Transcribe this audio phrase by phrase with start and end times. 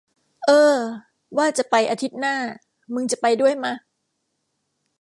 [0.45, 0.77] เอ้อ
[1.37, 2.35] ว่าจะไปอาทิตย์หน้า
[2.93, 3.73] มึงจะไปด้วยมะ